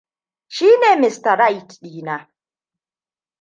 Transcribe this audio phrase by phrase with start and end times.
[0.55, 1.35] Shi ne Mr.
[1.41, 2.15] Right ɗina.